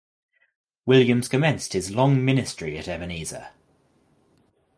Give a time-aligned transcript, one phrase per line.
[0.87, 3.49] Williams commenced his long ministry at Ebenezer.